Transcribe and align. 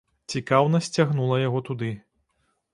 Цікаўнасць 0.35 0.89
цягнула 0.97 1.37
яго 1.47 1.59
туды. 1.71 1.93